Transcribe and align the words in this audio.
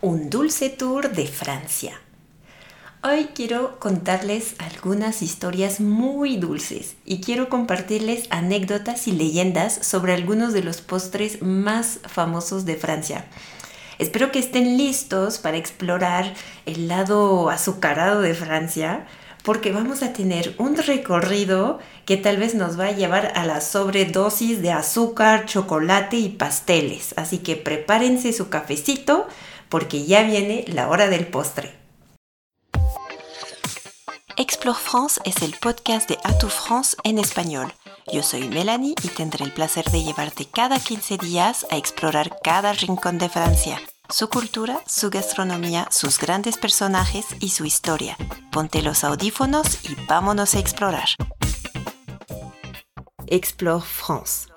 un 0.00 0.30
dulce 0.30 0.70
tour 0.70 1.10
de 1.10 1.26
Francia. 1.26 2.00
Hoy 3.02 3.30
quiero 3.34 3.80
contarles 3.80 4.54
algunas 4.58 5.22
historias 5.22 5.80
muy 5.80 6.36
dulces 6.36 6.94
y 7.04 7.20
quiero 7.20 7.48
compartirles 7.48 8.28
anécdotas 8.30 9.08
y 9.08 9.12
leyendas 9.12 9.74
sobre 9.74 10.14
algunos 10.14 10.52
de 10.52 10.62
los 10.62 10.82
postres 10.82 11.42
más 11.42 11.98
famosos 12.06 12.64
de 12.64 12.76
Francia. 12.76 13.24
Espero 13.98 14.30
que 14.30 14.38
estén 14.38 14.76
listos 14.78 15.38
para 15.38 15.56
explorar 15.56 16.32
el 16.64 16.86
lado 16.86 17.50
azucarado 17.50 18.20
de 18.20 18.34
Francia 18.34 19.04
porque 19.42 19.72
vamos 19.72 20.02
a 20.02 20.12
tener 20.12 20.54
un 20.58 20.76
recorrido 20.76 21.80
que 22.04 22.16
tal 22.16 22.36
vez 22.36 22.54
nos 22.54 22.78
va 22.78 22.86
a 22.86 22.92
llevar 22.92 23.32
a 23.34 23.44
la 23.44 23.60
sobredosis 23.60 24.62
de 24.62 24.70
azúcar, 24.70 25.46
chocolate 25.46 26.18
y 26.18 26.28
pasteles. 26.28 27.14
Así 27.16 27.38
que 27.38 27.56
prepárense 27.56 28.32
su 28.32 28.48
cafecito 28.48 29.26
porque 29.68 30.04
ya 30.04 30.22
viene 30.22 30.64
la 30.68 30.88
hora 30.88 31.08
del 31.08 31.26
postre. 31.26 31.78
Explore 34.36 34.78
France 34.78 35.20
es 35.24 35.42
el 35.42 35.52
podcast 35.60 36.08
de 36.08 36.16
Atout 36.22 36.52
France 36.52 36.96
en 37.02 37.18
español. 37.18 37.72
Yo 38.12 38.22
soy 38.22 38.46
Melanie 38.46 38.94
y 39.02 39.08
tendré 39.08 39.44
el 39.44 39.52
placer 39.52 39.84
de 39.90 40.04
llevarte 40.04 40.46
cada 40.46 40.78
15 40.78 41.18
días 41.18 41.66
a 41.70 41.76
explorar 41.76 42.38
cada 42.42 42.72
rincón 42.72 43.18
de 43.18 43.28
Francia, 43.28 43.80
su 44.08 44.28
cultura, 44.28 44.80
su 44.86 45.10
gastronomía, 45.10 45.88
sus 45.90 46.20
grandes 46.20 46.56
personajes 46.56 47.26
y 47.40 47.48
su 47.48 47.64
historia. 47.64 48.16
Ponte 48.52 48.80
los 48.80 49.02
audífonos 49.02 49.84
y 49.84 49.96
vámonos 50.06 50.54
a 50.54 50.60
explorar. 50.60 51.08
Explore 53.26 53.84
France. 53.84 54.48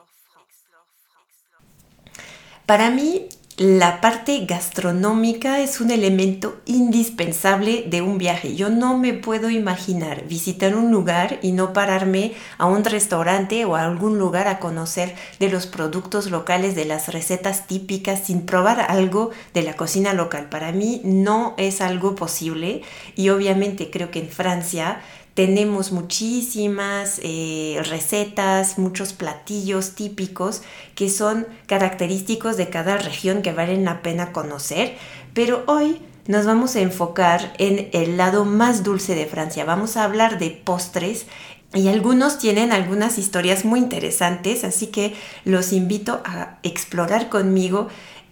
Para 2.67 2.89
mí, 2.89 3.27
la 3.61 4.01
parte 4.01 4.43
gastronómica 4.47 5.59
es 5.59 5.81
un 5.81 5.91
elemento 5.91 6.59
indispensable 6.65 7.85
de 7.87 8.01
un 8.01 8.17
viaje. 8.17 8.55
Yo 8.55 8.71
no 8.71 8.97
me 8.97 9.13
puedo 9.13 9.51
imaginar 9.51 10.25
visitar 10.25 10.75
un 10.75 10.89
lugar 10.89 11.37
y 11.43 11.51
no 11.51 11.71
pararme 11.71 12.33
a 12.57 12.65
un 12.65 12.83
restaurante 12.83 13.63
o 13.65 13.75
a 13.75 13.85
algún 13.85 14.17
lugar 14.17 14.47
a 14.47 14.57
conocer 14.57 15.13
de 15.37 15.49
los 15.49 15.67
productos 15.67 16.31
locales, 16.31 16.73
de 16.73 16.85
las 16.85 17.09
recetas 17.09 17.67
típicas, 17.67 18.21
sin 18.25 18.47
probar 18.47 18.79
algo 18.79 19.29
de 19.53 19.61
la 19.61 19.75
cocina 19.75 20.13
local. 20.13 20.49
Para 20.49 20.71
mí 20.71 20.99
no 21.03 21.53
es 21.59 21.81
algo 21.81 22.15
posible 22.15 22.81
y 23.15 23.29
obviamente 23.29 23.91
creo 23.91 24.09
que 24.09 24.21
en 24.21 24.29
Francia 24.29 25.03
tenemos 25.33 25.91
muchísimas 25.91 27.19
eh, 27.23 27.81
recetas, 27.85 28.77
muchos 28.77 29.13
platillos 29.13 29.95
típicos 29.95 30.61
que 30.95 31.09
son 31.09 31.47
característicos 31.67 32.57
de 32.57 32.69
cada 32.69 32.97
región 32.97 33.41
que 33.41 33.53
valen 33.53 33.85
la 33.85 34.01
pena 34.01 34.33
conocer, 34.33 34.97
pero 35.33 35.63
hoy 35.67 36.01
nos 36.27 36.45
vamos 36.45 36.75
a 36.75 36.81
enfocar 36.81 37.53
en 37.57 37.89
el 37.93 38.17
lado 38.17 38.45
más 38.45 38.83
dulce 38.83 39.15
de 39.15 39.25
Francia. 39.25 39.65
Vamos 39.65 39.97
a 39.97 40.03
hablar 40.03 40.37
de 40.37 40.51
postres 40.51 41.25
y 41.73 41.87
algunos 41.87 42.37
tienen 42.37 42.73
algunas 42.73 43.17
historias 43.17 43.63
muy 43.63 43.79
interesantes, 43.79 44.63
así 44.63 44.87
que 44.87 45.15
los 45.45 45.71
invito 45.71 46.21
a 46.25 46.59
explorar 46.63 47.29
conmigo 47.29 47.87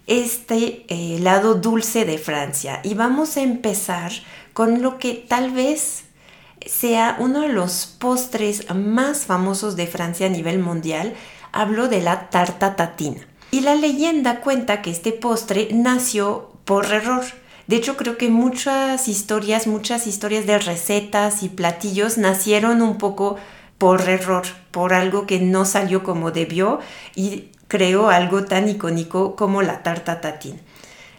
este 0.07 0.85
eh, 0.89 1.19
lado 1.19 1.53
dulce 1.53 2.03
de 2.03 2.17
Francia. 2.17 2.81
Y 2.83 2.95
vamos 2.95 3.37
a 3.37 3.41
empezar 3.41 4.11
con 4.53 4.81
lo 4.81 4.97
que 4.97 5.13
tal 5.13 5.51
vez 5.51 6.03
sea 6.65 7.17
uno 7.19 7.41
de 7.41 7.49
los 7.49 7.85
postres 7.85 8.73
más 8.73 9.25
famosos 9.25 9.75
de 9.75 9.87
Francia 9.87 10.27
a 10.27 10.29
nivel 10.29 10.59
mundial, 10.59 11.13
hablo 11.51 11.87
de 11.87 12.01
la 12.01 12.29
tarta 12.29 12.75
tatina. 12.75 13.21
Y 13.51 13.61
la 13.61 13.75
leyenda 13.75 14.41
cuenta 14.41 14.81
que 14.81 14.91
este 14.91 15.11
postre 15.11 15.69
nació 15.71 16.51
por 16.65 16.85
error. 16.93 17.23
De 17.67 17.75
hecho, 17.75 17.97
creo 17.97 18.17
que 18.17 18.29
muchas 18.29 19.07
historias, 19.07 19.67
muchas 19.67 20.07
historias 20.07 20.45
de 20.45 20.59
recetas 20.59 21.43
y 21.43 21.49
platillos 21.49 22.17
nacieron 22.17 22.81
un 22.81 22.97
poco 22.97 23.37
por 23.77 24.07
error, 24.09 24.43
por 24.71 24.93
algo 24.93 25.25
que 25.25 25.39
no 25.39 25.65
salió 25.65 26.03
como 26.03 26.31
debió 26.31 26.79
y 27.15 27.49
creó 27.67 28.09
algo 28.09 28.43
tan 28.43 28.67
icónico 28.67 29.35
como 29.35 29.61
la 29.61 29.83
tarta 29.83 30.21
tatina. 30.21 30.59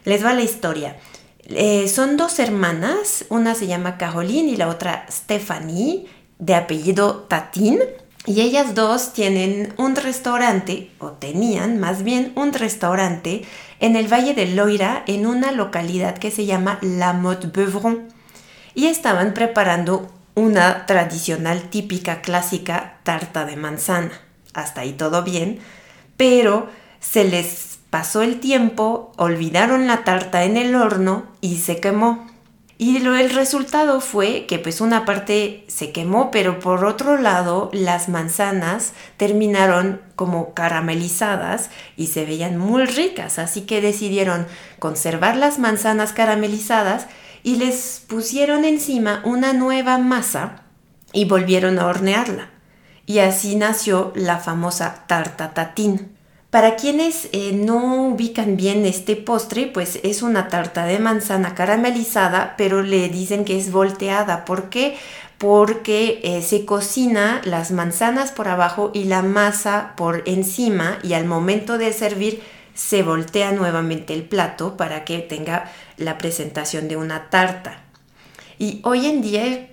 Les 0.05 0.25
va 0.25 0.35
la 0.35 0.43
historia. 0.43 0.97
Eh, 1.45 1.89
son 1.89 2.17
dos 2.17 2.39
hermanas, 2.39 3.25
una 3.29 3.55
se 3.55 3.67
llama 3.67 3.99
Caroline 3.99 4.51
y 4.53 4.57
la 4.57 4.69
otra 4.69 5.07
Stephanie, 5.11 6.07
de 6.39 6.55
apellido 6.55 7.27
Tatin. 7.29 7.81
Y 8.27 8.43
ellas 8.43 8.75
dos 8.75 9.13
tienen 9.15 9.73
un 9.79 9.97
restaurante, 9.97 10.91
o 10.99 11.13
tenían 11.13 11.81
más 11.81 12.03
bien 12.03 12.33
un 12.37 12.53
restaurante, 12.53 13.43
en 13.81 13.97
el 13.97 14.13
Valle 14.13 14.35
de 14.35 14.47
Loira, 14.47 15.05
en 15.07 15.27
una 15.27 15.53
localidad 15.53 16.19
que 16.19 16.31
se 16.31 16.45
llama 16.45 16.79
La 16.83 17.15
Motte-Beuvron. 17.15 18.09
Y 18.75 18.87
estaban 18.87 19.33
preparando 19.33 20.13
una 20.35 20.87
tradicional, 20.87 21.71
típica, 21.71 22.21
clásica 22.21 22.99
tarta 23.05 23.47
de 23.47 23.57
manzana. 23.57 24.13
Hasta 24.53 24.83
ahí 24.83 24.93
todo 24.93 25.23
bien, 25.23 25.61
pero 26.17 26.69
se 27.01 27.25
les 27.25 27.70
Pasó 27.91 28.23
el 28.23 28.39
tiempo, 28.39 29.13
olvidaron 29.17 29.89
la 29.89 30.05
tarta 30.05 30.45
en 30.45 30.57
el 30.57 30.77
horno 30.77 31.25
y 31.41 31.57
se 31.57 31.81
quemó. 31.81 32.31
Y 32.79 32.97
el 32.97 33.31
resultado 33.31 34.01
fue 34.01 34.47
que 34.47 34.59
pues 34.59 34.81
una 34.81 35.05
parte 35.05 35.67
se 35.69 35.93
quemó, 35.93 36.31
pero 36.31 36.61
por 36.61 36.87
otro 36.87 37.19
lado 37.19 37.69
las 37.75 38.09
manzanas 38.09 38.95
terminaron 39.19 40.01
como 40.17 40.55
caramelizadas 40.55 41.69
y 41.99 42.07
se 42.07 42.25
veían 42.25 42.57
muy 42.57 42.87
ricas, 42.87 43.39
así 43.39 43.63
que 43.63 43.83
decidieron 43.83 44.47
conservar 44.79 45.37
las 45.37 45.59
manzanas 45.59 46.15
caramelizadas 46.15 47.07
y 47.43 47.57
les 47.57 48.03
pusieron 48.09 48.65
encima 48.65 49.21
una 49.27 49.53
nueva 49.53 49.99
masa 49.99 50.63
y 51.13 51.27
volvieron 51.27 51.79
a 51.79 51.87
hornearla. 51.87 52.49
Y 53.05 53.19
así 53.19 53.57
nació 53.57 54.13
la 54.15 54.39
famosa 54.39 55.05
tarta 55.07 55.53
tatín. 55.53 56.17
Para 56.51 56.75
quienes 56.75 57.29
eh, 57.31 57.53
no 57.53 58.09
ubican 58.09 58.57
bien 58.57 58.85
este 58.85 59.15
postre, 59.15 59.67
pues 59.69 60.01
es 60.03 60.23
una 60.23 60.49
tarta 60.49 60.85
de 60.85 60.99
manzana 60.99 61.55
caramelizada, 61.55 62.55
pero 62.59 62.83
le 62.83 63.09
dicen 63.09 63.45
que 63.45 63.57
es 63.57 63.71
volteada. 63.71 64.45
¿Por 64.45 64.69
qué? 64.69 64.99
Porque 65.39 66.21
eh, 66.25 66.43
se 66.43 66.65
cocina 66.65 67.41
las 67.45 67.71
manzanas 67.71 68.33
por 68.33 68.49
abajo 68.49 68.91
y 68.93 69.05
la 69.05 69.23
masa 69.23 69.95
por 69.97 70.25
encima 70.27 70.99
y 71.05 71.13
al 71.13 71.25
momento 71.25 71.79
de 71.79 71.93
servir 71.93 72.43
se 72.75 73.05
voltea 73.05 73.53
nuevamente 73.53 74.13
el 74.13 74.25
plato 74.25 74.77
para 74.77 75.05
que 75.05 75.21
tenga 75.21 75.71
la 75.99 76.19
presentación 76.19 76.89
de 76.89 76.97
una 76.97 77.31
tarta. 77.31 77.85
Y 78.59 78.81
hoy 78.83 79.07
en 79.07 79.23
día 79.23 79.69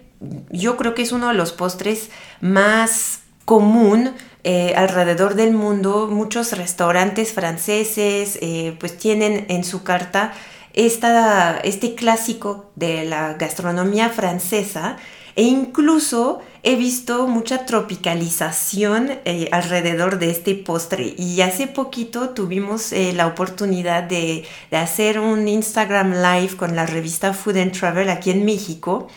yo 0.51 0.77
creo 0.77 0.93
que 0.93 1.01
es 1.01 1.11
uno 1.11 1.29
de 1.29 1.33
los 1.33 1.53
postres 1.53 2.11
más 2.39 3.21
común 3.45 4.13
eh, 4.49 4.73
alrededor 4.77 5.35
del 5.35 5.51
mundo. 5.51 6.07
Muchos 6.09 6.53
restaurantes 6.53 7.33
franceses 7.33 8.39
eh, 8.41 8.77
pues 8.79 8.97
tienen 8.97 9.45
en 9.49 9.65
su 9.65 9.83
carta 9.83 10.31
esta, 10.71 11.59
este 11.65 11.95
clásico 11.95 12.71
de 12.75 13.03
la 13.03 13.33
gastronomía 13.33 14.07
francesa 14.07 14.95
e 15.35 15.43
incluso 15.43 16.39
he 16.63 16.77
visto 16.77 17.27
mucha 17.27 17.65
tropicalización 17.65 19.19
eh, 19.25 19.49
alrededor 19.51 20.17
de 20.17 20.29
este 20.29 20.55
postre 20.55 21.13
y 21.17 21.41
hace 21.41 21.67
poquito 21.67 22.29
tuvimos 22.29 22.93
la 22.93 23.27
oportunidad 23.27 24.03
de, 24.03 24.45
hacer 24.71 25.19
un 25.19 25.49
Instagram 25.49 26.13
live 26.13 26.55
con 26.55 26.73
la 26.73 26.85
revista 26.85 27.33
Food 27.33 27.57
and 27.57 27.77
Travel 27.77 28.09
aquí 28.09 28.31
en 28.31 28.45
México 28.45 29.09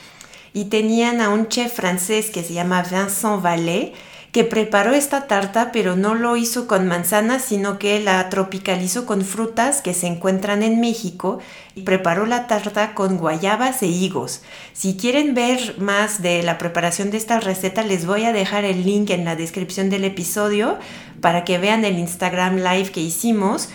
y 0.52 0.64
tenían 0.64 1.20
a 1.20 1.28
un 1.28 1.47
chef 1.47 1.72
francés 1.72 2.30
que 2.30 2.42
se 2.42 2.52
llama 2.52 2.82
Vincent 2.82 3.41
Vallée 3.41 3.94
que 4.32 4.44
preparó 4.44 4.92
esta 4.92 5.26
tarta, 5.26 5.72
pero 5.72 5.96
no 5.96 6.14
lo 6.14 6.36
hizo 6.36 6.68
con 6.68 6.86
manzanas, 6.86 7.42
sino 7.42 7.78
que 7.78 7.98
la 7.98 8.28
tropicalizó 8.28 9.04
con 9.04 9.24
frutas 9.24 9.82
que 9.82 9.92
se 9.92 10.06
encuentran 10.06 10.62
en 10.62 10.80
México 10.80 11.41
y 11.74 11.82
preparó 11.82 12.26
la 12.26 12.46
tarta 12.46 12.94
con 12.94 13.16
guayabas 13.16 13.82
e 13.82 13.88
higos. 13.88 14.42
Si 14.72 14.97
quieren 14.97 15.34
ver 15.34 15.77
más 15.78 16.22
de 16.22 16.44
la 16.44 16.59
preparación 16.59 17.10
de 17.10 17.16
esta 17.16 17.41
receta, 17.41 17.82
les 17.82 18.06
voy 18.06 18.24
a 18.24 18.32
dejar 18.32 18.65
el 18.65 18.84
link 18.84 19.10
en 19.10 19.24
la 19.24 19.34
descripción 19.34 19.91
del 19.91 20.04
episodio 20.04 20.78
para 21.21 21.44
que 21.44 21.59
vean 21.59 21.84
el 21.84 21.98
Instagram 21.98 22.56
live 22.56 22.92
que 22.92 23.00
hicimos 23.00 23.68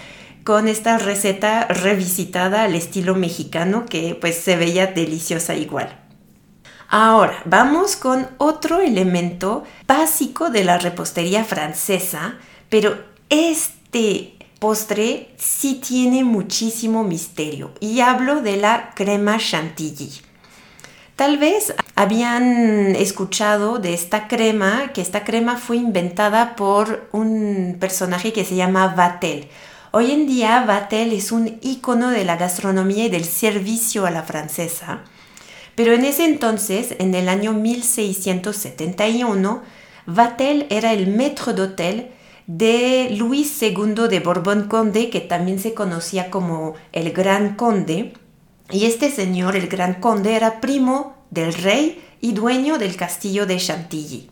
con 0.46 0.68
esta 0.70 1.00
receta 1.00 1.66
revisitada 1.68 2.64
al 2.64 2.76
estilo 2.76 3.16
mexicano 3.16 3.86
que 3.86 4.16
pues 4.20 4.38
se 4.38 4.56
veía 4.56 4.88
deliciosa 4.88 5.56
igual. 5.56 6.05
Ahora, 6.88 7.42
vamos 7.46 7.96
con 7.96 8.28
otro 8.38 8.80
elemento 8.80 9.64
básico 9.88 10.50
de 10.50 10.64
la 10.64 10.78
repostería 10.78 11.44
francesa, 11.44 12.36
pero 12.70 12.98
este 13.30 14.36
postre 14.60 15.34
sí 15.38 15.82
tiene 15.86 16.24
muchísimo 16.24 17.04
misterio 17.04 17.72
y 17.80 18.00
hablo 18.00 18.42
de 18.42 18.58
la 18.58 18.92
crema 18.96 19.38
chantilly. 19.38 20.12
Tal 21.16 21.38
vez 21.38 21.74
habían 21.96 22.96
escuchado 22.96 23.80
de 23.80 23.94
esta 23.94 24.28
crema, 24.28 24.92
que 24.94 25.02
esta 25.02 25.24
crema 25.24 25.58
fue 25.58 25.78
inventada 25.78 26.56
por 26.56 27.08
un 27.14 27.78
personaje 27.80 28.34
que 28.34 28.44
se 28.44 28.56
llama 28.56 28.88
Vatel. 28.88 29.48
Hoy 29.92 30.12
en 30.12 30.28
día 30.28 30.66
Vatel 30.66 31.14
es 31.14 31.32
un 31.32 31.58
icono 31.62 32.10
de 32.10 32.26
la 32.26 32.36
gastronomía 32.36 33.06
y 33.06 33.10
del 33.10 33.24
servicio 33.24 34.06
a 34.06 34.12
la 34.12 34.24
francesa, 34.24 35.04
pero 35.76 35.94
en 35.94 36.06
ese 36.06 36.26
entonces, 36.26 36.96
en 37.00 37.16
el 37.16 37.30
año 37.30 37.54
1671, 37.54 39.62
Vatel 40.06 40.68
era 40.70 40.94
el 40.94 41.08
maître 41.08 41.54
d'hôtel 41.54 42.12
de 42.48 43.10
Luis 43.18 43.62
II 43.62 44.08
de 44.10 44.20
Borbón-Conde, 44.20 45.10
que 45.10 45.20
también 45.20 45.60
se 45.60 45.74
conocía 45.74 46.30
como 46.30 46.76
el 46.94 47.12
Gran 47.12 47.56
Conde. 47.56 48.14
Y 48.72 48.86
este 48.86 49.12
señor, 49.12 49.56
el 49.56 49.68
Gran 49.68 49.96
Conde, 49.96 50.36
era 50.36 50.62
primo 50.62 51.16
del 51.32 51.54
rey 51.54 52.04
y 52.22 52.34
dueño 52.34 52.78
del 52.78 52.96
castillo 52.96 53.46
de 53.46 53.58
Chantilly. 53.58 54.30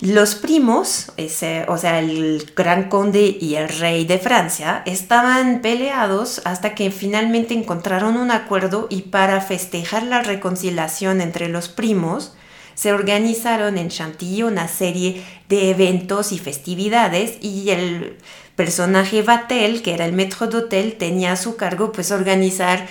Los 0.00 0.34
primos, 0.34 1.12
o 1.68 1.78
sea, 1.78 1.98
el 2.00 2.52
gran 2.56 2.88
conde 2.88 3.38
y 3.40 3.54
el 3.54 3.68
rey 3.68 4.04
de 4.04 4.18
Francia, 4.18 4.82
estaban 4.86 5.60
peleados 5.60 6.42
hasta 6.44 6.74
que 6.74 6.90
finalmente 6.90 7.54
encontraron 7.54 8.16
un 8.16 8.32
acuerdo 8.32 8.88
y 8.90 9.02
para 9.02 9.40
festejar 9.40 10.02
la 10.02 10.20
reconciliación 10.20 11.20
entre 11.20 11.48
los 11.48 11.68
primos, 11.68 12.34
se 12.74 12.92
organizaron 12.92 13.78
en 13.78 13.88
Chantilly 13.88 14.42
una 14.42 14.66
serie 14.66 15.22
de 15.48 15.70
eventos 15.70 16.32
y 16.32 16.40
festividades 16.40 17.38
y 17.40 17.70
el 17.70 18.18
personaje 18.56 19.22
Vatel, 19.22 19.80
que 19.80 19.94
era 19.94 20.06
el 20.06 20.12
maître 20.12 20.48
d'hôtel, 20.48 20.98
tenía 20.98 21.32
a 21.32 21.36
su 21.36 21.54
cargo 21.54 21.92
pues 21.92 22.10
organizar 22.10 22.86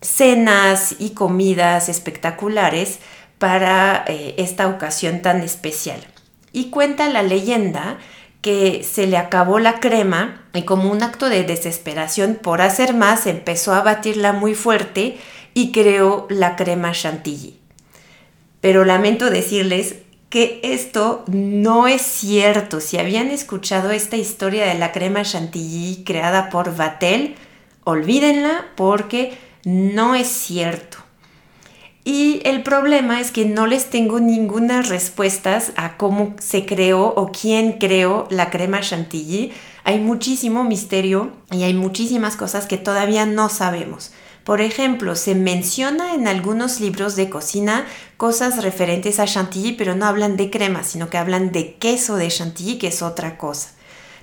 cenas 0.00 0.94
y 1.00 1.10
comidas 1.10 1.88
espectaculares 1.88 3.00
para 3.38 4.04
eh, 4.06 4.34
esta 4.38 4.68
ocasión 4.68 5.22
tan 5.22 5.40
especial. 5.42 6.06
Y 6.52 6.70
cuenta 6.70 7.08
la 7.08 7.22
leyenda 7.22 7.98
que 8.40 8.82
se 8.84 9.06
le 9.06 9.16
acabó 9.16 9.58
la 9.58 9.80
crema 9.80 10.44
y 10.54 10.62
como 10.62 10.90
un 10.90 11.02
acto 11.02 11.28
de 11.28 11.42
desesperación 11.42 12.38
por 12.40 12.62
hacer 12.62 12.94
más 12.94 13.26
empezó 13.26 13.74
a 13.74 13.82
batirla 13.82 14.32
muy 14.32 14.54
fuerte 14.54 15.18
y 15.54 15.72
creó 15.72 16.26
la 16.30 16.56
crema 16.56 16.92
chantilly 16.92 17.58
pero 18.66 18.84
lamento 18.84 19.30
decirles 19.30 19.94
que 20.28 20.58
esto 20.64 21.22
no 21.28 21.86
es 21.86 22.02
cierto. 22.02 22.80
Si 22.80 22.98
habían 22.98 23.30
escuchado 23.30 23.92
esta 23.92 24.16
historia 24.16 24.66
de 24.66 24.74
la 24.74 24.90
crema 24.90 25.22
chantilly 25.22 26.02
creada 26.02 26.50
por 26.50 26.74
Vatel, 26.74 27.36
olvídenla 27.84 28.66
porque 28.74 29.38
no 29.62 30.16
es 30.16 30.26
cierto. 30.26 30.98
Y 32.06 32.40
el 32.44 32.62
problema 32.62 33.20
es 33.20 33.32
que 33.32 33.46
no 33.46 33.66
les 33.66 33.90
tengo 33.90 34.20
ninguna 34.20 34.80
respuestas 34.80 35.72
a 35.74 35.96
cómo 35.96 36.36
se 36.38 36.64
creó 36.64 37.02
o 37.02 37.32
quién 37.32 37.78
creó 37.80 38.28
la 38.30 38.48
crema 38.48 38.80
chantilly. 38.80 39.52
Hay 39.82 39.98
muchísimo 39.98 40.62
misterio 40.62 41.32
y 41.50 41.64
hay 41.64 41.74
muchísimas 41.74 42.36
cosas 42.36 42.66
que 42.66 42.78
todavía 42.78 43.26
no 43.26 43.48
sabemos. 43.48 44.12
Por 44.44 44.60
ejemplo, 44.60 45.16
se 45.16 45.34
menciona 45.34 46.14
en 46.14 46.28
algunos 46.28 46.78
libros 46.78 47.16
de 47.16 47.28
cocina 47.28 47.84
cosas 48.16 48.62
referentes 48.62 49.18
a 49.18 49.26
chantilly, 49.26 49.72
pero 49.72 49.96
no 49.96 50.06
hablan 50.06 50.36
de 50.36 50.48
crema, 50.48 50.84
sino 50.84 51.10
que 51.10 51.18
hablan 51.18 51.50
de 51.50 51.74
queso 51.74 52.14
de 52.14 52.28
chantilly, 52.28 52.78
que 52.78 52.86
es 52.86 53.02
otra 53.02 53.36
cosa. 53.36 53.70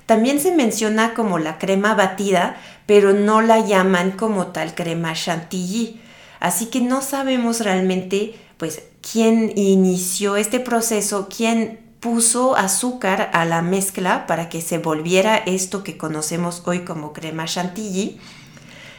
También 0.06 0.40
se 0.40 0.52
menciona 0.52 1.12
como 1.12 1.38
la 1.38 1.58
crema 1.58 1.94
batida, 1.94 2.56
pero 2.86 3.12
no 3.12 3.42
la 3.42 3.60
llaman 3.60 4.12
como 4.12 4.46
tal 4.46 4.74
crema 4.74 5.12
chantilly. 5.12 6.00
Así 6.44 6.66
que 6.66 6.82
no 6.82 7.00
sabemos 7.00 7.60
realmente 7.60 8.34
pues 8.58 8.82
quién 9.00 9.50
inició 9.56 10.36
este 10.36 10.60
proceso, 10.60 11.26
quién 11.34 11.80
puso 12.00 12.54
azúcar 12.54 13.30
a 13.32 13.46
la 13.46 13.62
mezcla 13.62 14.26
para 14.26 14.50
que 14.50 14.60
se 14.60 14.76
volviera 14.76 15.38
esto 15.38 15.82
que 15.82 15.96
conocemos 15.96 16.62
hoy 16.66 16.80
como 16.80 17.14
crema 17.14 17.46
chantilly 17.46 18.20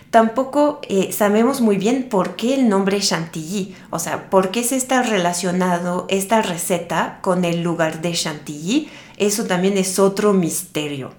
tampoco 0.09 0.79
eh, 0.89 1.11
sabemos 1.11 1.61
muy 1.61 1.77
bien 1.77 2.09
por 2.09 2.35
qué 2.35 2.55
el 2.55 2.67
nombre 2.67 3.01
Chantilly, 3.01 3.75
o 3.89 3.99
sea, 3.99 4.29
por 4.29 4.49
qué 4.49 4.63
se 4.63 4.77
está 4.77 5.03
relacionado 5.03 6.07
esta 6.09 6.41
receta 6.41 7.19
con 7.21 7.43
el 7.43 7.61
lugar 7.61 8.01
de 8.01 8.13
Chantilly. 8.13 8.89
Eso 9.17 9.43
también 9.43 9.77
es 9.77 9.99
otro 9.99 10.31
misterio. 10.31 11.11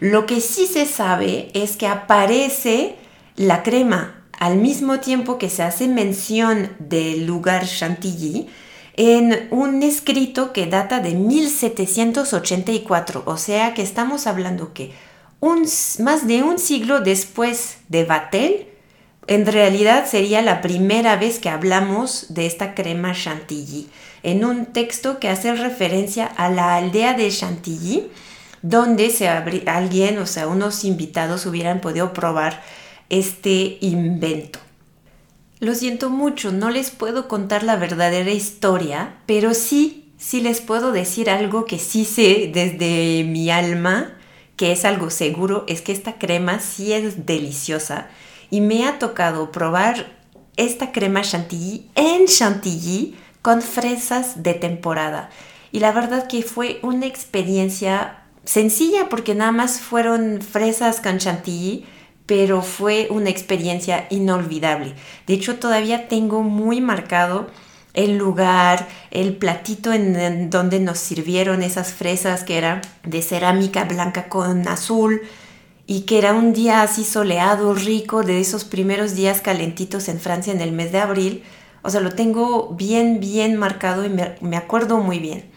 Lo 0.00 0.26
que 0.26 0.40
sí 0.40 0.66
se 0.66 0.86
sabe 0.86 1.50
es 1.54 1.76
que 1.76 1.86
aparece 1.86 2.96
la 3.36 3.62
crema 3.62 4.19
al 4.40 4.56
mismo 4.56 4.98
tiempo 4.98 5.38
que 5.38 5.48
se 5.48 5.62
hace 5.62 5.86
mención 5.86 6.70
del 6.80 7.26
lugar 7.26 7.64
Chantilly 7.66 8.48
en 8.94 9.48
un 9.50 9.82
escrito 9.82 10.52
que 10.52 10.66
data 10.66 11.00
de 11.00 11.14
1784, 11.14 13.22
o 13.26 13.36
sea 13.36 13.74
que 13.74 13.82
estamos 13.82 14.26
hablando 14.26 14.72
que 14.72 14.92
más 15.98 16.26
de 16.26 16.42
un 16.42 16.58
siglo 16.58 17.00
después 17.00 17.78
de 17.88 18.04
Vatel, 18.04 18.66
en 19.26 19.44
realidad 19.46 20.06
sería 20.06 20.40
la 20.42 20.62
primera 20.62 21.16
vez 21.16 21.38
que 21.38 21.50
hablamos 21.50 22.26
de 22.30 22.46
esta 22.46 22.74
crema 22.74 23.12
chantilly, 23.12 23.88
en 24.22 24.44
un 24.44 24.66
texto 24.66 25.18
que 25.18 25.28
hace 25.28 25.54
referencia 25.54 26.26
a 26.26 26.48
la 26.48 26.76
aldea 26.76 27.12
de 27.12 27.30
Chantilly, 27.30 28.10
donde 28.62 29.10
se 29.10 29.28
alguien, 29.28 30.18
o 30.18 30.26
sea, 30.26 30.48
unos 30.48 30.84
invitados 30.84 31.46
hubieran 31.46 31.80
podido 31.80 32.12
probar 32.12 32.62
este 33.10 33.78
invento. 33.80 34.58
Lo 35.58 35.74
siento 35.74 36.08
mucho, 36.08 36.52
no 36.52 36.70
les 36.70 36.90
puedo 36.90 37.28
contar 37.28 37.62
la 37.62 37.76
verdadera 37.76 38.30
historia, 38.30 39.16
pero 39.26 39.52
sí, 39.52 40.10
sí 40.16 40.40
les 40.40 40.62
puedo 40.62 40.90
decir 40.90 41.28
algo 41.28 41.66
que 41.66 41.78
sí 41.78 42.06
sé 42.06 42.50
desde 42.52 43.24
mi 43.24 43.50
alma 43.50 44.16
que 44.56 44.72
es 44.72 44.84
algo 44.84 45.08
seguro, 45.08 45.64
es 45.68 45.80
que 45.80 45.92
esta 45.92 46.18
crema 46.18 46.60
sí 46.60 46.92
es 46.92 47.24
deliciosa 47.24 48.08
y 48.50 48.60
me 48.60 48.86
ha 48.86 48.98
tocado 48.98 49.52
probar 49.52 50.18
esta 50.58 50.92
crema 50.92 51.22
chantilly 51.22 51.88
en 51.94 52.26
chantilly 52.26 53.16
con 53.40 53.62
fresas 53.62 54.42
de 54.42 54.52
temporada. 54.52 55.30
Y 55.72 55.78
la 55.78 55.92
verdad 55.92 56.26
que 56.26 56.42
fue 56.42 56.78
una 56.82 57.06
experiencia 57.06 58.22
sencilla 58.44 59.08
porque 59.08 59.34
nada 59.34 59.52
más 59.52 59.80
fueron 59.80 60.42
fresas 60.42 61.00
con 61.00 61.16
chantilly, 61.16 61.86
pero 62.30 62.62
fue 62.62 63.08
una 63.10 63.28
experiencia 63.28 64.06
inolvidable. 64.08 64.94
De 65.26 65.34
hecho, 65.34 65.56
todavía 65.56 66.06
tengo 66.06 66.44
muy 66.44 66.80
marcado 66.80 67.48
el 67.92 68.18
lugar, 68.18 68.86
el 69.10 69.34
platito 69.34 69.92
en, 69.92 70.48
donde 70.48 70.78
nos 70.78 71.00
sirvieron 71.00 71.64
esas 71.64 71.92
fresas 71.92 72.44
que 72.44 72.56
era 72.56 72.82
de 73.02 73.20
cerámica 73.22 73.82
blanca 73.82 74.28
con 74.28 74.68
azul 74.68 75.22
y 75.88 76.02
que 76.02 76.18
era 76.18 76.32
un 76.32 76.52
día 76.52 76.82
así 76.82 77.02
soleado, 77.02 77.74
rico, 77.74 78.22
de 78.22 78.38
esos 78.38 78.62
primeros 78.62 79.16
días 79.16 79.40
calentitos 79.40 80.08
en 80.08 80.20
Francia 80.20 80.52
en 80.52 80.60
el 80.60 80.70
mes 80.70 80.92
de 80.92 81.00
abril. 81.00 81.42
O 81.82 81.90
sea, 81.90 82.00
lo 82.00 82.12
tengo 82.12 82.68
bien, 82.78 83.18
bien 83.18 83.56
marcado 83.56 84.04
y 84.04 84.08
me, 84.08 84.56
acuerdo 84.56 84.98
muy 84.98 85.18
bien. 85.18 85.50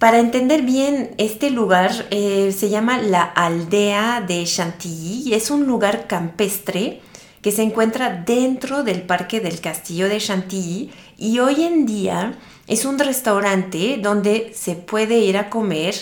Para 0.00 0.18
entender 0.18 0.62
bien 0.62 1.10
este 1.18 1.50
lugar, 1.50 2.06
eh, 2.08 2.54
se 2.56 2.70
llama 2.70 2.96
la 2.96 3.22
aldea 3.22 4.24
de 4.26 4.44
Chantilly 4.44 5.34
es 5.34 5.50
un 5.50 5.66
lugar 5.66 6.06
campestre 6.06 7.02
que 7.42 7.52
se 7.52 7.62
encuentra 7.62 8.24
dentro 8.24 8.82
del 8.82 9.02
Parque 9.02 9.40
del 9.40 9.60
Castillo 9.60 10.08
de 10.08 10.16
Chantilly 10.16 10.90
y 11.18 11.40
hoy 11.40 11.64
en 11.64 11.84
día 11.84 12.38
es 12.66 12.86
un 12.86 12.98
restaurante 12.98 13.98
donde 14.00 14.52
se 14.54 14.74
puede 14.74 15.18
ir 15.18 15.36
a 15.36 15.50
comer 15.50 15.94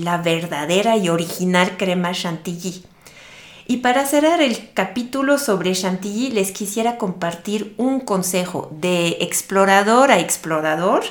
la 0.00 0.16
verdadera 0.18 0.96
y 0.96 1.08
original 1.08 1.76
crema 1.76 2.10
chantilly. 2.10 2.82
Y 3.68 3.76
para 3.76 4.04
cerrar 4.04 4.42
el 4.42 4.72
capítulo 4.74 5.38
sobre 5.38 5.74
Chantilly 5.74 6.32
les 6.32 6.50
quisiera 6.50 6.98
compartir 6.98 7.72
un 7.76 8.00
consejo 8.00 8.68
de 8.72 9.18
explorador 9.20 10.10
a 10.10 10.18
explorador. 10.18 11.04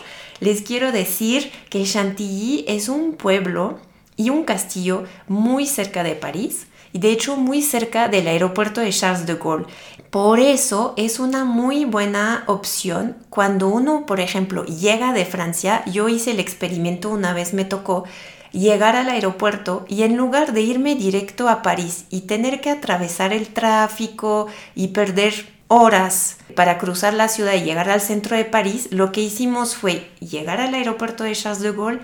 Les 0.43 0.61
quiero 0.61 0.91
decir 0.91 1.49
que 1.69 1.85
Chantilly 1.85 2.65
es 2.67 2.89
un 2.89 3.13
pueblo 3.13 3.79
y 4.17 4.29
un 4.29 4.43
castillo 4.43 5.05
muy 5.29 5.65
cerca 5.65 6.03
de 6.03 6.15
París 6.15 6.67
y 6.91 6.99
de 6.99 7.11
hecho 7.11 7.37
muy 7.37 7.61
cerca 7.61 8.09
del 8.09 8.27
aeropuerto 8.27 8.81
de 8.81 8.89
Charles 8.89 9.25
de 9.25 9.35
Gaulle. 9.35 9.67
Por 10.09 10.41
eso 10.41 10.95
es 10.97 11.21
una 11.21 11.45
muy 11.45 11.85
buena 11.85 12.43
opción 12.47 13.15
cuando 13.29 13.69
uno, 13.69 14.05
por 14.05 14.19
ejemplo, 14.19 14.65
llega 14.65 15.13
de 15.13 15.23
Francia. 15.23 15.81
Yo 15.85 16.09
hice 16.09 16.31
el 16.31 16.41
experimento 16.41 17.09
una 17.09 17.33
vez, 17.33 17.53
me 17.53 17.63
tocó 17.63 18.03
llegar 18.51 18.97
al 18.97 19.07
aeropuerto 19.07 19.85
y 19.87 20.03
en 20.03 20.17
lugar 20.17 20.51
de 20.51 20.59
irme 20.59 20.95
directo 20.95 21.47
a 21.47 21.61
París 21.61 22.03
y 22.09 22.21
tener 22.21 22.59
que 22.59 22.69
atravesar 22.69 23.31
el 23.31 23.47
tráfico 23.47 24.47
y 24.75 24.89
perder 24.89 25.52
horas 25.67 26.37
para 26.55 26.77
cruzar 26.77 27.13
la 27.13 27.27
ciudad 27.27 27.53
y 27.53 27.63
llegar 27.63 27.89
al 27.89 28.01
centro 28.01 28.35
de 28.37 28.45
París, 28.45 28.89
lo 28.91 29.11
que 29.11 29.21
hicimos 29.21 29.75
fue 29.75 30.11
llegar 30.19 30.61
al 30.61 30.73
aeropuerto 30.73 31.23
de 31.23 31.33
Charles 31.33 31.61
de 31.61 31.71
Gaulle, 31.71 31.99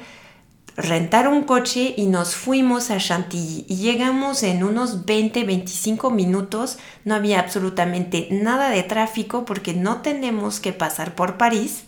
rentar 0.76 1.28
un 1.28 1.44
coche 1.44 1.94
y 1.98 2.06
nos 2.06 2.36
fuimos 2.36 2.90
a 2.90 2.98
Chantilly. 2.98 3.66
Y 3.68 3.78
llegamos 3.78 4.44
en 4.44 4.64
unos 4.64 5.06
20-25 5.06 6.12
minutos. 6.12 6.78
No 7.04 7.16
había 7.16 7.40
absolutamente 7.40 8.30
nada 8.32 8.70
de 8.70 8.84
tráfico 8.84 9.46
porque 9.46 9.74
no 9.74 10.02
tenemos 10.02 10.60
que 10.60 10.74
pasar 10.74 11.16
por 11.16 11.38
París. 11.38 11.84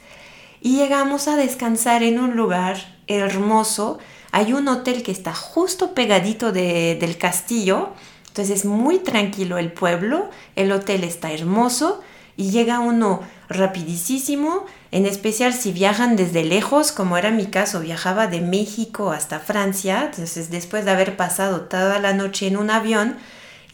Y 0.62 0.76
llegamos 0.76 1.28
a 1.28 1.38
descansar 1.38 2.04
en 2.04 2.20
un 2.20 2.36
lugar 2.36 3.00
hermoso. 3.08 4.00
Hay 4.32 4.54
un 4.54 4.68
hotel 4.68 5.04
que 5.04 5.12
está 5.12 5.34
justo 5.34 5.94
pegadito 5.94 6.52
del 6.52 7.18
castillo, 7.18 7.94
entonces 8.32 8.60
es 8.60 8.66
muy 8.66 9.00
tranquilo 9.00 9.58
el 9.58 9.74
pueblo, 9.74 10.30
el 10.56 10.72
hotel 10.72 11.04
está 11.04 11.34
hermoso 11.34 12.02
y 12.38 12.50
llega 12.50 12.80
uno 12.80 13.20
rapidísimo, 13.50 14.66
en 14.92 15.06
especial 15.06 15.52
si 15.54 15.74
viajan 15.74 16.16
desde 16.16 16.46
lejos, 16.46 16.94
como 16.94 17.18
era 17.18 17.30
mi 17.30 17.48
caso, 17.48 17.82
viajaba 17.82 18.28
de 18.28 18.40
México 18.40 19.12
hasta 19.12 19.40
Francia, 19.40 20.06
entonces 20.06 20.50
después 20.50 20.86
de 20.86 20.92
haber 20.92 21.18
pasado 21.18 21.64
toda 21.64 22.00
la 22.00 22.14
noche 22.14 22.48
en 22.48 22.56
un 22.56 22.70
avión, 22.70 23.18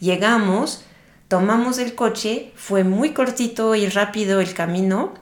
llegamos, 0.00 0.84
tomamos 1.28 1.78
el 1.78 1.94
coche, 1.94 2.50
fue 2.56 2.82
muy 2.82 3.10
cortito 3.10 3.76
y 3.76 3.86
rápido 3.88 4.40
el 4.40 4.54
camino, 4.54 5.14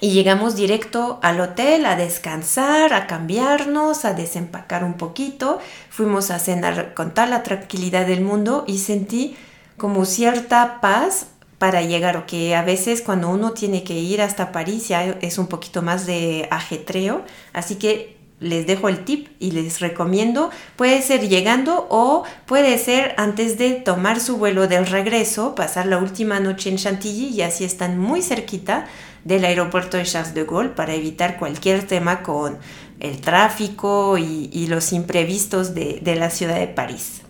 y 0.00 0.10
llegamos 0.10 0.56
directo 0.56 1.18
al 1.22 1.40
hotel 1.40 1.86
a 1.86 1.96
descansar, 1.96 2.92
a 2.92 3.06
cambiarnos, 3.06 4.04
a 4.04 4.12
desempacar 4.12 4.84
un 4.84 4.94
poquito. 4.94 5.58
Fuimos 5.90 6.30
a 6.30 6.38
cenar 6.38 6.94
con 6.94 7.14
toda 7.14 7.26
la 7.26 7.42
tranquilidad 7.42 8.06
del 8.06 8.20
mundo 8.20 8.64
y 8.66 8.78
sentí 8.78 9.36
como 9.76 10.04
cierta 10.04 10.80
paz 10.80 11.28
para 11.58 11.80
llegar, 11.80 12.18
o 12.18 12.26
que 12.26 12.54
a 12.54 12.62
veces 12.62 13.00
cuando 13.00 13.30
uno 13.30 13.52
tiene 13.52 13.82
que 13.82 13.94
ir 13.94 14.20
hasta 14.20 14.52
París 14.52 14.88
ya 14.88 15.04
es 15.22 15.38
un 15.38 15.46
poquito 15.46 15.80
más 15.80 16.06
de 16.06 16.46
ajetreo, 16.50 17.24
así 17.54 17.76
que 17.76 18.15
les 18.38 18.66
dejo 18.66 18.88
el 18.88 19.04
tip 19.04 19.28
y 19.38 19.52
les 19.52 19.80
recomiendo, 19.80 20.50
puede 20.76 21.00
ser 21.00 21.28
llegando 21.28 21.86
o 21.88 22.24
puede 22.44 22.76
ser 22.78 23.14
antes 23.16 23.56
de 23.56 23.72
tomar 23.72 24.20
su 24.20 24.36
vuelo 24.36 24.68
del 24.68 24.86
regreso, 24.86 25.54
pasar 25.54 25.86
la 25.86 25.98
última 25.98 26.38
noche 26.38 26.68
en 26.68 26.76
Chantilly 26.76 27.28
y 27.28 27.42
así 27.42 27.64
están 27.64 27.98
muy 27.98 28.22
cerquita 28.22 28.86
del 29.24 29.44
aeropuerto 29.44 29.96
de 29.96 30.04
Charles 30.04 30.34
de 30.34 30.44
Gaulle 30.44 30.70
para 30.70 30.94
evitar 30.94 31.38
cualquier 31.38 31.86
tema 31.86 32.22
con 32.22 32.58
el 33.00 33.20
tráfico 33.20 34.16
y, 34.18 34.66
los 34.68 34.92
imprevistos 34.92 35.74
de, 35.74 36.00
de 36.02 36.16
la 36.16 36.30
ciudad 36.30 36.58
de 36.58 36.68
París. 36.68 37.22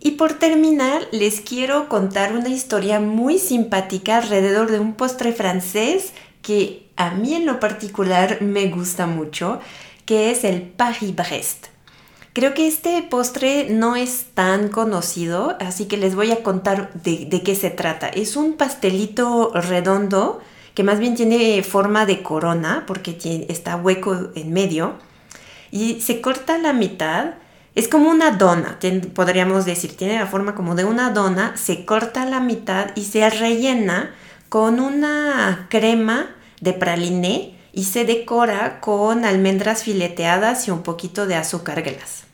Y 0.00 0.12
por 0.12 0.34
terminar, 0.34 1.02
les 1.10 1.40
quiero 1.40 1.88
contar 1.88 2.32
una 2.32 2.48
historia 2.48 3.00
muy 3.00 3.38
simpática 3.38 4.18
alrededor 4.18 4.70
de 4.70 4.78
un 4.78 4.94
postre 4.94 5.32
francés 5.32 6.12
que 6.42 6.86
a 6.96 7.10
mí 7.10 7.34
en 7.34 7.46
lo 7.46 7.60
particular 7.60 8.40
me 8.40 8.68
gusta 8.68 9.06
mucho, 9.06 9.60
que 10.06 10.30
es 10.30 10.44
el 10.44 10.62
Paris-Brest. 10.62 11.66
Creo 12.32 12.52
que 12.52 12.66
este 12.66 13.02
postre 13.02 13.68
no 13.70 13.96
es 13.96 14.26
tan 14.34 14.68
conocido, 14.68 15.56
así 15.58 15.86
que 15.86 15.96
les 15.96 16.14
voy 16.14 16.32
a 16.32 16.42
contar 16.42 16.92
de, 16.92 17.42
qué 17.42 17.54
se 17.54 17.70
trata. 17.70 18.08
Es 18.08 18.36
un 18.36 18.58
pastelito 18.58 19.52
redondo 19.54 20.40
que 20.74 20.82
más 20.82 20.98
bien 20.98 21.14
tiene 21.14 21.62
forma 21.62 22.04
de 22.04 22.22
corona 22.22 22.84
porque 22.86 23.16
está 23.48 23.76
hueco 23.76 24.30
en 24.34 24.52
medio 24.52 24.96
y 25.70 26.02
se 26.02 26.20
corta 26.20 26.58
la 26.58 26.74
mitad. 26.74 27.36
Es 27.74 27.88
como 27.88 28.10
una 28.10 28.32
dona, 28.32 28.78
podríamos 29.14 29.64
decir, 29.64 29.96
tiene 29.96 30.18
la 30.18 30.26
forma 30.26 30.54
como 30.54 30.74
de 30.74 30.84
una 30.84 31.10
dona, 31.10 31.56
se 31.56 31.86
corta 31.86 32.26
la 32.26 32.40
mitad 32.40 32.90
y 32.96 33.04
se 33.04 33.28
rellena 33.30 34.14
con 34.50 34.80
una 34.80 35.68
crema 35.70 36.36
de 36.60 36.74
praliné 36.74 37.55
y 37.76 37.84
se 37.84 38.06
decora 38.06 38.80
con 38.80 39.26
almendras 39.26 39.82
fileteadas 39.82 40.66
y 40.66 40.70
un 40.70 40.82
poquito 40.82 41.26
de 41.26 41.34
azúcar 41.34 41.82
glass. 41.82 42.24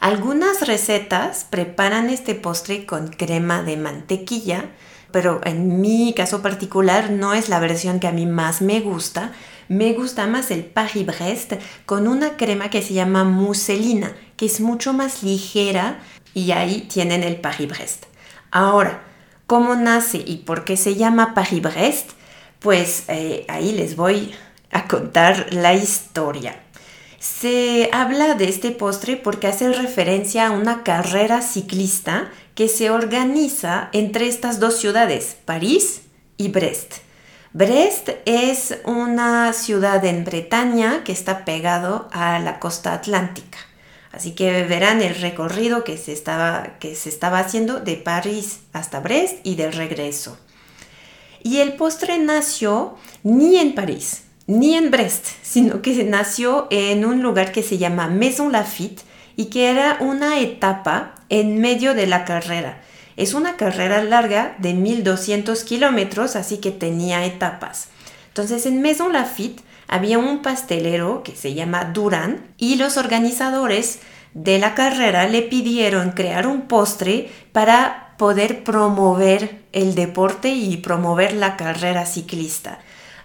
Algunas 0.00 0.66
recetas 0.68 1.46
preparan 1.48 2.10
este 2.10 2.34
postre 2.34 2.84
con 2.84 3.08
crema 3.08 3.62
de 3.62 3.78
mantequilla, 3.78 4.66
pero 5.10 5.40
en 5.44 5.80
mi 5.80 6.12
caso 6.12 6.42
particular 6.42 7.08
no 7.08 7.32
es 7.32 7.48
la 7.48 7.58
versión 7.58 8.00
que 8.00 8.06
a 8.06 8.12
mí 8.12 8.26
más 8.26 8.60
me 8.60 8.80
gusta. 8.80 9.32
Me 9.66 9.94
gusta 9.94 10.26
más 10.26 10.50
el 10.50 10.62
Paris-Brest 10.62 11.54
con 11.86 12.06
una 12.06 12.36
crema 12.36 12.68
que 12.68 12.82
se 12.82 12.92
llama 12.92 13.24
muselina, 13.24 14.12
que 14.36 14.44
es 14.44 14.60
mucho 14.60 14.92
más 14.92 15.22
ligera 15.22 16.02
y 16.34 16.50
ahí 16.50 16.82
tienen 16.82 17.22
el 17.22 17.36
Paris-Brest. 17.36 18.04
Ahora, 18.50 19.04
¿cómo 19.46 19.74
nace 19.74 20.18
y 20.18 20.42
por 20.44 20.64
qué 20.64 20.76
se 20.76 20.96
llama 20.96 21.32
Paris-Brest? 21.32 22.10
Pues 22.58 23.04
eh, 23.08 23.46
ahí 23.48 23.72
les 23.72 23.96
voy 23.96 24.34
a 24.72 24.88
contar 24.88 25.52
la 25.52 25.74
historia. 25.74 26.56
Se 27.20 27.88
habla 27.92 28.34
de 28.34 28.48
este 28.48 28.72
postre 28.72 29.16
porque 29.16 29.46
hace 29.46 29.72
referencia 29.72 30.48
a 30.48 30.50
una 30.50 30.82
carrera 30.82 31.40
ciclista 31.40 32.32
que 32.56 32.66
se 32.66 32.90
organiza 32.90 33.90
entre 33.92 34.26
estas 34.26 34.58
dos 34.58 34.76
ciudades, 34.76 35.36
París 35.44 36.02
y 36.36 36.48
Brest. 36.48 36.96
Brest 37.52 38.08
es 38.24 38.78
una 38.86 39.52
ciudad 39.52 40.04
en 40.04 40.24
Bretaña 40.24 41.04
que 41.04 41.12
está 41.12 41.44
pegado 41.44 42.08
a 42.10 42.38
la 42.40 42.58
costa 42.58 42.94
atlántica. 42.94 43.58
Así 44.10 44.32
que 44.32 44.64
verán 44.64 45.00
el 45.00 45.14
recorrido 45.14 45.84
que 45.84 45.96
se 45.98 46.12
estaba, 46.12 46.78
que 46.80 46.96
se 46.96 47.08
estaba 47.08 47.38
haciendo 47.38 47.78
de 47.78 47.96
París 47.96 48.60
hasta 48.72 49.00
Brest 49.00 49.38
y 49.44 49.54
de 49.54 49.70
regreso. 49.70 50.38
Y 51.42 51.58
el 51.58 51.74
postre 51.74 52.18
nació 52.18 52.96
ni 53.22 53.58
en 53.58 53.74
París 53.74 54.22
ni 54.52 54.74
en 54.74 54.90
Brest, 54.90 55.26
sino 55.42 55.80
que 55.80 56.04
nació 56.04 56.66
en 56.70 57.06
un 57.06 57.22
lugar 57.22 57.52
que 57.52 57.62
se 57.62 57.78
llama 57.78 58.08
Maison 58.08 58.52
Lafitte 58.52 59.02
y 59.34 59.46
que 59.46 59.70
era 59.70 59.96
una 60.00 60.40
etapa 60.40 61.14
en 61.30 61.58
medio 61.58 61.94
de 61.94 62.06
la 62.06 62.26
carrera. 62.26 62.82
Es 63.16 63.32
una 63.32 63.56
carrera 63.56 64.04
larga 64.04 64.54
de 64.58 64.74
1200 64.74 65.64
kilómetros, 65.64 66.36
así 66.36 66.58
que 66.58 66.70
tenía 66.70 67.24
etapas. 67.24 67.88
Entonces 68.28 68.66
en 68.66 68.82
Maison 68.82 69.12
Lafitte 69.12 69.62
había 69.88 70.18
un 70.18 70.42
pastelero 70.42 71.22
que 71.22 71.34
se 71.34 71.54
llama 71.54 71.86
Duran 71.86 72.44
y 72.58 72.76
los 72.76 72.98
organizadores 72.98 74.00
de 74.34 74.58
la 74.58 74.74
carrera 74.74 75.28
le 75.28 75.42
pidieron 75.42 76.10
crear 76.12 76.46
un 76.46 76.62
postre 76.62 77.30
para 77.52 78.14
poder 78.18 78.64
promover 78.64 79.62
el 79.72 79.94
deporte 79.94 80.50
y 80.50 80.76
promover 80.76 81.32
la 81.32 81.56
carrera 81.56 82.04
ciclista. 82.04 82.80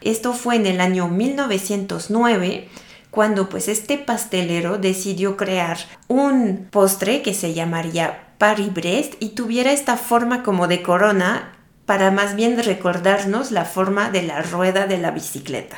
Esto 0.08 0.32
fue 0.32 0.56
en 0.56 0.66
el 0.66 0.80
año 0.80 1.10
1909 1.10 2.70
cuando 3.12 3.50
pues 3.50 3.68
este 3.68 3.98
pastelero 3.98 4.78
decidió 4.78 5.36
crear 5.36 5.78
un 6.08 6.70
postre 6.72 7.22
que 7.22 7.34
se 7.34 7.54
llamaría 7.54 8.30
Paris-Brest 8.38 9.16
y 9.20 9.32
tuviera 9.32 9.74
esta 9.74 9.98
forma 9.98 10.44
como 10.44 10.70
de 10.70 10.82
corona 10.82 11.58
para 11.86 12.10
más 12.10 12.38
bien 12.38 12.58
recordarnos 12.64 13.52
la 13.52 13.66
forma 13.66 14.10
de 14.10 14.22
la 14.22 14.42
rueda 14.42 14.88
de 14.88 14.98
la 14.98 15.12
bicicleta. 15.12 15.76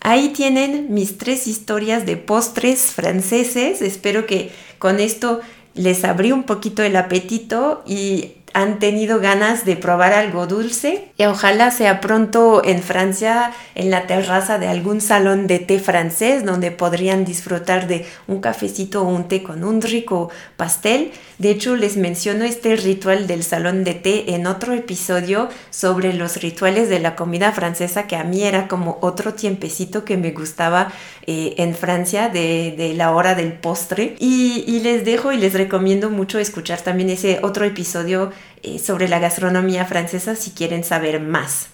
Ahí 0.00 0.30
tienen 0.30 0.94
mis 0.94 1.18
tres 1.18 1.46
historias 1.46 2.06
de 2.06 2.16
postres 2.16 2.92
franceses. 2.92 3.82
Espero 3.82 4.24
que 4.24 4.52
con 4.78 5.00
esto 5.00 5.42
les 5.74 6.02
abrí 6.02 6.32
un 6.32 6.44
poquito 6.44 6.82
el 6.82 6.96
apetito 6.96 7.84
y 7.86 8.36
han 8.56 8.78
tenido 8.78 9.20
ganas 9.20 9.66
de 9.66 9.76
probar 9.76 10.14
algo 10.14 10.46
dulce 10.46 11.10
y 11.18 11.26
ojalá 11.26 11.70
sea 11.70 12.00
pronto 12.00 12.62
en 12.64 12.82
Francia 12.82 13.52
en 13.74 13.90
la 13.90 14.06
terraza 14.06 14.56
de 14.56 14.66
algún 14.66 15.02
salón 15.02 15.46
de 15.46 15.58
té 15.58 15.78
francés 15.78 16.42
donde 16.42 16.70
podrían 16.70 17.26
disfrutar 17.26 17.86
de 17.86 18.06
un 18.26 18.40
cafecito 18.40 19.02
o 19.02 19.08
un 19.08 19.28
té 19.28 19.42
con 19.42 19.62
un 19.62 19.82
rico 19.82 20.30
pastel. 20.56 21.12
De 21.36 21.50
hecho, 21.50 21.76
les 21.76 21.98
menciono 21.98 22.46
este 22.46 22.76
ritual 22.76 23.26
del 23.26 23.44
salón 23.44 23.84
de 23.84 23.92
té 23.92 24.34
en 24.34 24.46
otro 24.46 24.72
episodio 24.72 25.50
sobre 25.68 26.14
los 26.14 26.40
rituales 26.40 26.88
de 26.88 26.98
la 26.98 27.14
comida 27.14 27.52
francesa 27.52 28.06
que 28.06 28.16
a 28.16 28.24
mí 28.24 28.42
era 28.42 28.68
como 28.68 28.96
otro 29.02 29.34
tiempecito 29.34 30.02
que 30.06 30.16
me 30.16 30.30
gustaba 30.30 30.90
eh, 31.26 31.56
en 31.58 31.74
Francia 31.74 32.30
de, 32.30 32.94
la 32.96 33.12
hora 33.12 33.34
del 33.34 33.52
postre. 33.52 34.16
Y, 34.18 34.64
y 34.66 34.80
les 34.80 35.04
dejo 35.04 35.32
y 35.32 35.36
les 35.36 35.52
recomiendo 35.52 36.08
mucho 36.08 36.38
escuchar 36.38 36.80
también 36.80 37.10
ese 37.10 37.40
otro 37.42 37.66
episodio 37.66 38.32
eh, 38.62 38.78
sobre 38.78 39.08
la 39.08 39.18
gastronomía 39.18 39.84
francesa 39.84 40.36
si 40.36 40.50
quieren 40.50 40.84
saber 40.84 41.20
más. 41.20 41.68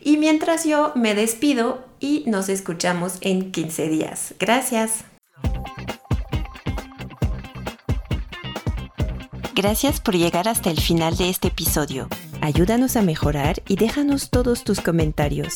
Y 0.00 0.18
mientras 0.18 0.64
yo 0.64 0.92
me 0.94 1.14
despido 1.14 1.84
y 1.98 2.24
nos 2.26 2.48
escuchamos 2.48 3.18
en 3.22 3.52
15 3.52 3.88
días. 3.88 4.34
Gracias. 4.38 5.04
Gracias 9.56 10.02
por 10.02 10.14
llegar 10.14 10.48
hasta 10.48 10.70
el 10.70 10.78
final 10.78 11.16
de 11.16 11.30
este 11.30 11.48
episodio. 11.48 12.10
Ayúdanos 12.42 12.94
a 12.94 13.00
mejorar 13.00 13.62
y 13.66 13.76
déjanos 13.76 14.28
todos 14.28 14.64
tus 14.64 14.82
comentarios. 14.82 15.54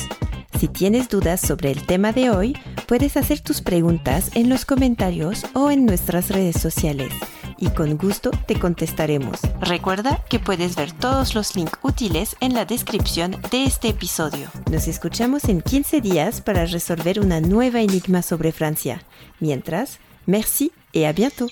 Si 0.59 0.69
tienes 0.69 1.11
dudas 1.11 1.39
sobre 1.39 1.71
el 1.71 1.85
tema 1.85 2.11
de 2.13 2.31
hoy, 2.31 2.57
puedes 2.89 3.19
hacer 3.19 3.41
tus 3.41 3.61
preguntas 3.61 4.31
en 4.35 4.49
los 4.49 4.65
comentarios 4.65 5.45
o 5.53 5.71
en 5.71 5.85
nuestras 5.85 6.31
redes 6.31 6.59
sociales 6.59 7.13
y 7.59 7.69
con 7.69 7.99
gusto 7.99 8.31
te 8.47 8.59
contestaremos. 8.59 9.39
Recuerda 9.61 10.25
que 10.31 10.39
puedes 10.39 10.77
ver 10.77 10.93
todos 10.93 11.35
los 11.35 11.55
links 11.55 11.79
útiles 11.83 12.37
en 12.41 12.55
la 12.55 12.65
descripción 12.65 13.37
de 13.51 13.65
este 13.65 13.89
episodio. 13.89 14.49
Nos 14.71 14.89
escuchamos 14.89 15.45
en 15.45 15.61
15 15.61 16.01
días 16.01 16.41
para 16.41 16.65
resolver 16.65 17.21
una 17.21 17.43
nueva 17.43 17.83
enigma 17.83 18.23
sobre 18.23 18.51
Francia. 18.53 19.03
Mientras, 19.41 19.99
merci 20.25 20.73
et 20.95 21.05
à 21.05 21.13
bientôt 21.13 21.51